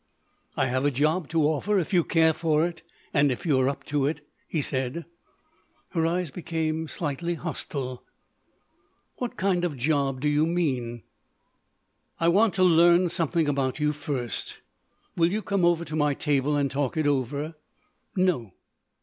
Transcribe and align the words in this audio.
"I 0.57 0.65
have 0.65 0.83
a 0.83 0.89
job 0.89 1.27
to 1.29 1.43
offer 1.43 1.77
if 1.77 1.93
you 1.93 2.03
care 2.03 2.33
for 2.33 2.65
it 2.65 2.81
and 3.13 3.31
if 3.31 3.45
you 3.45 3.59
are 3.59 3.69
up 3.69 3.83
to 3.83 4.07
it," 4.07 4.27
he 4.47 4.59
said. 4.59 5.05
Her 5.89 6.07
eyes 6.07 6.31
became 6.31 6.87
slightly 6.87 7.35
hostile: 7.35 8.03
"What 9.17 9.37
kind 9.37 9.63
of 9.63 9.77
job 9.77 10.19
do 10.19 10.27
you 10.27 10.47
mean?" 10.47 11.03
"I 12.19 12.29
want 12.29 12.55
to 12.55 12.63
learn 12.63 13.09
something 13.09 13.47
about 13.47 13.79
you 13.79 13.93
first. 13.93 14.61
Will 15.15 15.31
you 15.31 15.43
come 15.43 15.63
over 15.63 15.85
to 15.85 15.95
my 15.95 16.15
table 16.15 16.55
and 16.55 16.71
talk 16.71 16.97
it 16.97 17.05
over?" 17.05 17.53
"No." 18.15 18.53